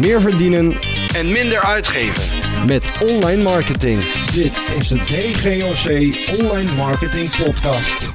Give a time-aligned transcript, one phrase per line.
[0.00, 0.72] meer verdienen
[1.14, 2.38] en minder uitgeven.
[2.66, 4.00] met online marketing.
[4.32, 5.86] Dit is de DGOC
[6.40, 8.14] Online Marketing Podcast.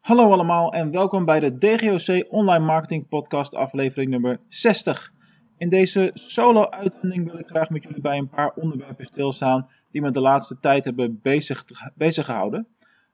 [0.00, 5.12] Hallo allemaal en welkom bij de DGOC Online Marketing Podcast aflevering nummer 60.
[5.56, 10.10] In deze solo-uitzending wil ik graag met jullie bij een paar onderwerpen stilstaan die me
[10.10, 11.64] de laatste tijd hebben bezig,
[11.94, 12.66] bezig gehouden.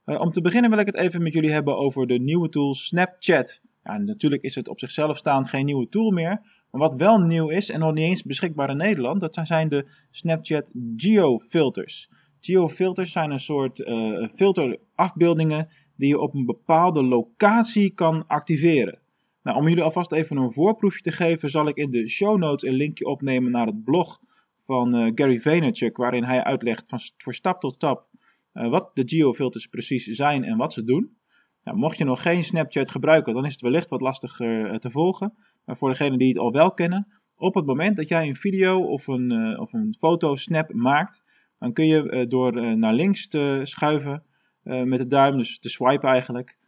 [0.07, 2.75] Uh, om te beginnen wil ik het even met jullie hebben over de nieuwe tool
[2.75, 3.61] Snapchat.
[3.85, 6.41] Natuurlijk is het op zichzelf staand geen nieuwe tool meer,
[6.71, 9.87] maar wat wel nieuw is en nog niet eens beschikbaar in Nederland, dat zijn de
[10.11, 12.11] Snapchat Geo-filters.
[12.41, 18.99] Geo-filters zijn een soort uh, filterafbeeldingen die je op een bepaalde locatie kan activeren.
[19.43, 22.71] Nou, om jullie alvast even een voorproefje te geven, zal ik in de show notes
[22.71, 24.21] een linkje opnemen naar het blog
[24.63, 28.09] van uh, Gary Vaynerchuk, waarin hij uitlegt van, voor stap tot stap
[28.55, 31.17] uh, wat de geofilters precies zijn en wat ze doen.
[31.65, 34.91] Nou, mocht je nog geen Snapchat gebruiken, dan is het wellicht wat lastiger uh, te
[34.91, 35.35] volgen.
[35.65, 37.07] Maar voor degenen die het al wel kennen,
[37.37, 41.25] op het moment dat jij een video of een, of een foto snap maakt,
[41.57, 44.23] dan kun je door naar links te schuiven
[44.63, 46.59] met de duim, dus te swipen eigenlijk,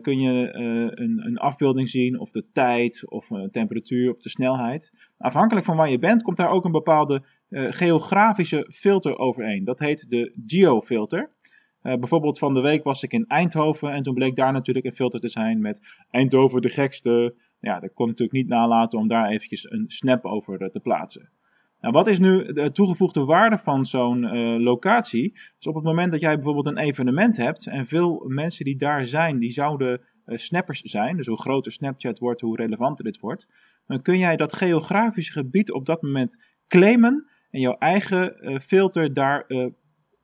[0.00, 5.10] kun je een, een, afbeelding zien, of de tijd, of de temperatuur, of de snelheid.
[5.18, 9.64] Afhankelijk van waar je bent, komt daar ook een bepaalde geografische filter overheen.
[9.64, 11.33] Dat heet de geofilter.
[11.84, 15.20] Bijvoorbeeld van de week was ik in Eindhoven en toen bleek daar natuurlijk een filter
[15.20, 17.34] te zijn met Eindhoven de gekste.
[17.60, 21.30] Ja, dat kon natuurlijk niet nalaten om daar eventjes een snap over te plaatsen.
[21.80, 25.32] Nou, wat is nu de toegevoegde waarde van zo'n uh, locatie?
[25.32, 29.06] Dus op het moment dat jij bijvoorbeeld een evenement hebt en veel mensen die daar
[29.06, 33.48] zijn, die zouden uh, snappers zijn, dus hoe groter Snapchat wordt, hoe relevanter dit wordt,
[33.86, 39.46] dan kun jij dat geografische gebied op dat moment claimen en jouw eigen filter daar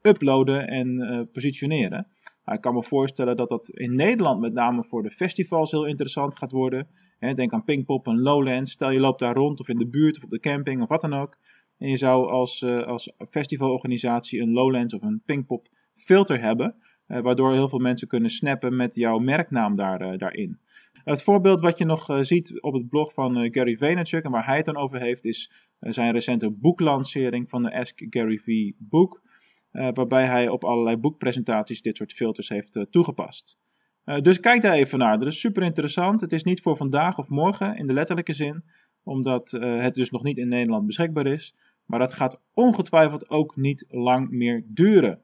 [0.02, 2.06] uploaden en positioneren.
[2.44, 5.86] Nou, ik kan me voorstellen dat dat in Nederland met name voor de festivals heel
[5.86, 6.88] interessant gaat worden.
[7.18, 8.72] denk aan Pinkpop en Lowlands.
[8.72, 11.00] Stel je loopt daar rond of in de buurt of op de camping of wat
[11.00, 11.36] dan ook.
[11.78, 16.74] En je zou als, uh, als festivalorganisatie een Lowlands of een Pinkpop filter hebben.
[17.08, 20.58] Uh, waardoor heel veel mensen kunnen snappen met jouw merknaam daar, daarin.
[21.04, 24.56] Het voorbeeld wat je nog ziet op het blog van Gary Vaynerchuk en waar hij
[24.56, 25.50] het dan over heeft, is
[25.80, 29.22] zijn recente boeklancering van de Ask Gary V boek.
[29.70, 33.58] Waarbij hij op allerlei boekpresentaties dit soort filters heeft toegepast.
[34.04, 35.18] dus kijk daar even naar.
[35.18, 36.20] Dat is super interessant.
[36.20, 38.64] Het is niet voor vandaag of morgen in de letterlijke zin,
[39.02, 41.54] omdat het dus nog niet in Nederland beschikbaar is.
[41.84, 45.20] Maar dat gaat ongetwijfeld ook niet lang meer duren.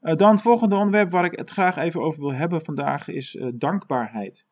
[0.00, 4.48] Dan het volgende onderwerp waar ik het graag even over wil hebben vandaag is dankbaarheid.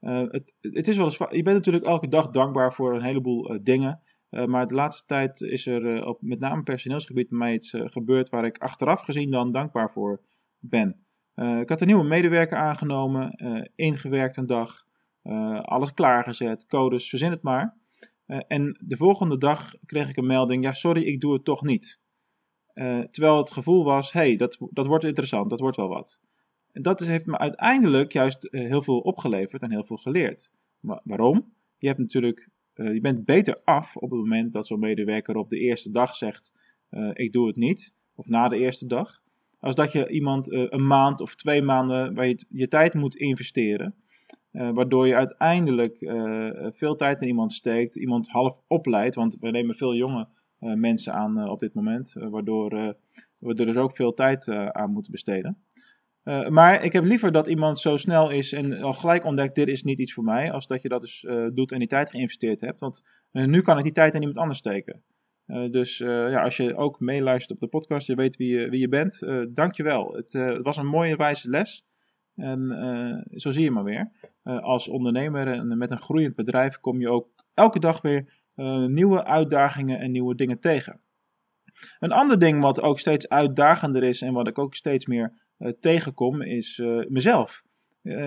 [0.00, 4.00] Het, het, is wel eens, je bent natuurlijk elke dag dankbaar voor een heleboel dingen.
[4.30, 8.58] Maar de laatste tijd is er op met name personeelsgebied mij iets gebeurd waar ik
[8.58, 10.20] achteraf gezien dan dankbaar voor
[10.58, 11.04] ben.
[11.34, 13.32] ik had een nieuwe medewerker aangenomen,
[13.74, 14.84] ingewerkt een dag,
[15.62, 17.76] alles klaargezet, codes, verzin het maar.
[18.26, 22.00] En de volgende dag kreeg ik een melding, ja sorry, ik doe het toch niet.
[23.08, 26.20] Terwijl het gevoel was, hey, dat, dat wordt interessant, dat wordt wel wat.
[26.72, 30.52] En dat heeft me uiteindelijk juist heel veel opgeleverd en heel veel geleerd.
[30.80, 31.52] Waarom?
[31.78, 32.48] Je, hebt natuurlijk,
[32.84, 36.52] je bent beter af op het moment dat zo'n medewerker op de eerste dag zegt,
[37.12, 37.96] ik doe het niet.
[38.14, 39.22] Of na de eerste dag.
[39.60, 43.94] Als dat je iemand een maand of twee maanden waar je je tijd moet investeren.
[44.50, 45.96] Waardoor je uiteindelijk
[46.76, 50.28] veel tijd in iemand steekt, iemand half opleidt, want we nemen veel jonge
[50.58, 52.70] mensen aan op dit moment, waardoor
[53.38, 55.58] we er dus ook veel tijd aan moeten besteden.
[56.48, 59.82] Maar ik heb liever dat iemand zo snel is en al gelijk ontdekt, dit is
[59.82, 62.78] niet iets voor mij, als dat je dat dus doet en die tijd geïnvesteerd hebt.
[62.78, 65.02] Want nu kan ik die tijd in iemand anders steken.
[65.70, 68.88] dus ja, als je ook meeluistert op de podcast, je weet wie je, wie je
[68.88, 70.12] bent, dankjewel.
[70.12, 71.86] Het, het was een mooie wijze les.
[72.34, 74.10] En zo zie je maar weer.
[74.42, 78.42] Als ondernemer en met een groeiend bedrijf kom je ook elke dag weer
[78.88, 81.00] nieuwe uitdagingen en nieuwe dingen tegen.
[81.98, 85.46] Een ander ding wat ook steeds uitdagender is en wat ik ook steeds meer
[85.80, 87.62] tegenkom is mezelf.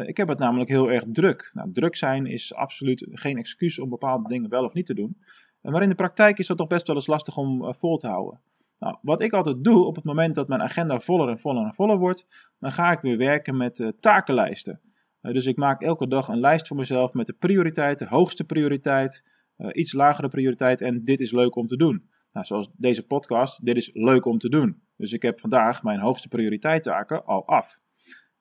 [0.06, 1.52] ik heb het namelijk heel erg druk.
[1.54, 5.18] Nou, druk zijn is absoluut geen excuus om bepaalde dingen wel of niet te doen.
[5.62, 8.42] Maar in de praktijk is dat toch best wel eens lastig om vol te houden.
[8.80, 11.74] Nou, wat ik altijd doe op het moment dat mijn agenda voller en voller en
[11.74, 12.28] voller wordt,
[12.60, 14.82] dan ga ik weer werken met takenlijsten.
[15.22, 19.26] Dus ik maak elke dag een lijst voor mezelf met de prioriteiten, hoogste prioriteit,
[19.72, 22.10] iets lagere prioriteit en dit is leuk om te doen.
[22.34, 24.82] Nou, zoals deze podcast, dit is leuk om te doen.
[24.96, 27.80] Dus ik heb vandaag mijn hoogste prioriteitstaken al af.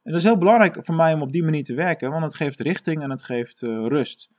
[0.02, 2.34] En dat is heel belangrijk voor mij om op die manier te werken, want het
[2.34, 4.30] geeft richting en het geeft rust.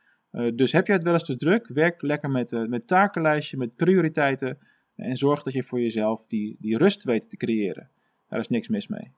[0.54, 4.58] dus heb je het wel eens te druk, werk lekker met, met takenlijstje, met prioriteiten.
[4.96, 7.88] En zorg dat je voor jezelf die, die rust weet te creëren.
[8.28, 9.12] Daar is niks mis mee.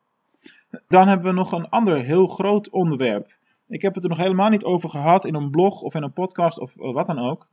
[0.89, 3.37] Dan hebben we nog een ander heel groot onderwerp.
[3.69, 6.13] Ik heb het er nog helemaal niet over gehad in een blog of in een
[6.13, 7.49] podcast of wat dan ook.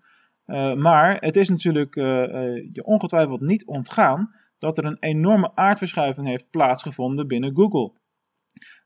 [0.76, 7.28] Maar het is natuurlijk je ongetwijfeld niet ontgaan dat er een enorme aardverschuiving heeft plaatsgevonden
[7.28, 7.94] binnen Google.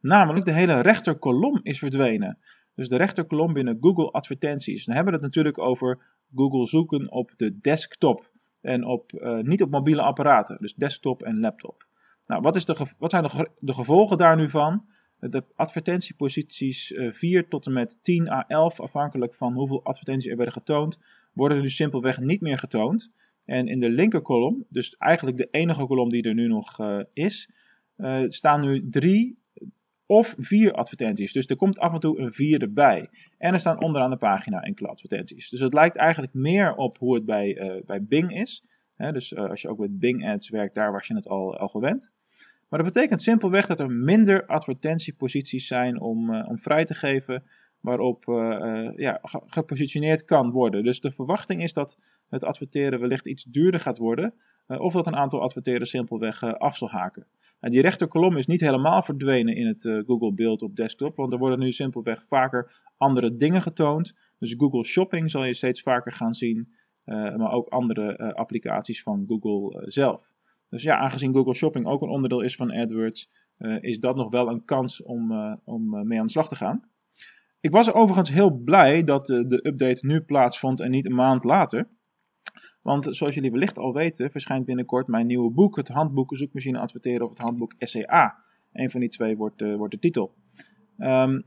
[0.02, 2.38] Namelijk de hele rechterkolom is verdwenen.
[2.76, 4.86] Dus de rechterkolom binnen Google advertenties.
[4.86, 6.02] Dan hebben we het natuurlijk over
[6.36, 8.32] Google zoeken op de desktop.
[8.62, 9.12] En op,
[9.42, 10.58] niet op mobiele apparaten.
[10.60, 11.88] Dus desktop en laptop.
[12.26, 14.86] Nou, wat, is de, wat zijn de, de, gevolgen daar nu van?
[15.20, 20.38] De advertentieposities uh, 4 tot en met 10 à 11, afhankelijk van hoeveel advertenties er
[20.38, 21.00] werden getoond,
[21.34, 23.12] worden nu simpelweg niet meer getoond.
[23.46, 27.50] En in de linkerkolom, dus eigenlijk de enige kolom die er nu nog uh, is,
[27.98, 29.38] uh, staan nu drie
[30.06, 31.34] of vier advertenties.
[31.34, 33.10] Dus er komt af en toe een vierde bij.
[33.38, 35.50] En er staan onderaan de pagina enkele advertenties.
[35.50, 38.64] Dus het lijkt eigenlijk meer op hoe het bij, bij Bing is.
[38.98, 42.14] dus als je ook met Bing Ads werkt, daar was je het al, al gewend.
[42.70, 47.44] Maar dat betekent simpelweg dat er minder advertentieposities zijn om, uh, om vrij te geven
[47.80, 48.24] waarop
[48.96, 50.84] ja, gepositioneerd kan worden.
[50.84, 54.34] Dus de verwachting is dat het adverteren wellicht iets duurder gaat worden.
[54.68, 57.28] of dat een aantal adverteerders simpelweg af zal haken.
[57.60, 61.38] En die rechterkolom is niet helemaal verdwenen in het Google beeld op desktop, want er
[61.38, 64.16] worden nu simpelweg vaker andere dingen getoond.
[64.40, 66.76] Dus Google Shopping zal je steeds vaker gaan zien,
[67.06, 70.35] maar ook andere applicaties van Google zelf.
[70.68, 73.30] Dus ja, aangezien Google Shopping ook een onderdeel is van AdWords,
[73.80, 75.32] is dat nog wel een kans om,
[75.64, 76.84] om mee aan de slag te gaan.
[77.60, 81.88] Ik was overigens heel blij dat de update nu plaatsvond en niet een maand later.
[82.82, 87.24] Want zoals jullie wellicht al weten, verschijnt binnenkort mijn nieuwe boek, het handboek Zoekmachine Adverteren
[87.24, 88.36] of het handboek SEA.
[88.74, 90.34] Een van die twee wordt, wordt de titel.
[90.98, 91.46] Um,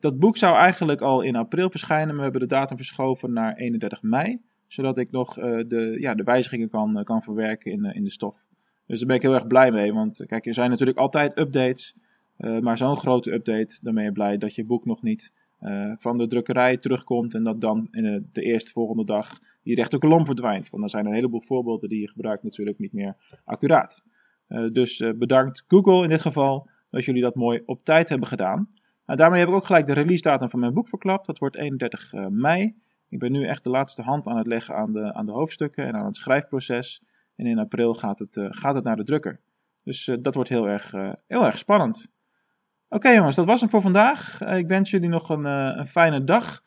[0.00, 3.56] dat boek zou eigenlijk al in april verschijnen, maar we hebben de datum verschoven naar
[3.56, 4.40] 31 mei.
[4.68, 8.10] Zodat ik nog uh, de, ja, de wijzigingen kan, uh, kan verwerken in, in de
[8.10, 8.46] stof.
[8.86, 11.96] Dus daar ben ik heel erg blij mee, want kijk, er zijn natuurlijk altijd updates.
[12.36, 15.32] maar zo'n grote update, dan ben je blij dat je boek nog niet
[15.98, 20.70] van de drukkerij terugkomt en dat dan in de eerste volgende dag die rechterkolom verdwijnt.
[20.70, 24.04] Want dan zijn er een heleboel voorbeelden die je gebruikt natuurlijk niet meer accuraat.
[24.72, 28.68] Dus bedankt Google in dit geval dat jullie dat mooi op tijd hebben gedaan.
[29.06, 31.26] Nou, daarmee heb ik ook gelijk de release datum van mijn boek verklapt.
[31.26, 32.74] Dat wordt 31 mei.
[33.08, 35.86] Ik ben nu echt de laatste hand aan het leggen aan de, aan de hoofdstukken
[35.86, 37.02] en aan het schrijfproces.
[37.36, 39.40] En in april gaat het, gaat het naar de drukker.
[39.84, 40.92] Dus dat wordt heel erg,
[41.26, 42.08] heel erg spannend.
[42.88, 44.40] Oké jongens, dat was hem voor vandaag.
[44.40, 46.62] Ik wens jullie nog een, een fijne dag.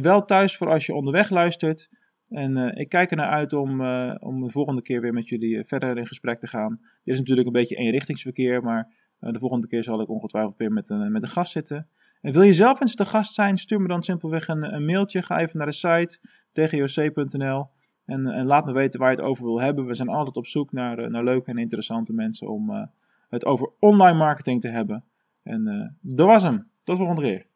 [0.00, 1.90] Wel thuis voor als je onderweg luistert.
[2.28, 3.70] En ik kijk er naar uit om,
[4.18, 6.80] om de volgende keer weer met jullie verder in gesprek te gaan.
[7.02, 10.90] Dit is natuurlijk een beetje eenrichtingsverkeer, maar de volgende keer zal ik ongetwijfeld weer met
[10.90, 11.88] een, met een gast zitten.
[12.24, 15.22] En wil je zelf eens te gast zijn, stuur me dan simpelweg een, mailtje.
[15.22, 16.18] Ga even naar de site
[16.52, 17.68] tgoc.nl
[18.04, 19.86] en, laat me weten waar je het over wil hebben.
[19.86, 22.90] We zijn altijd op zoek naar, naar leuke en interessante mensen om
[23.28, 25.04] het over online marketing te hebben.
[25.42, 26.68] En uh, dat was hem.
[26.84, 27.46] Tot de volgende keer.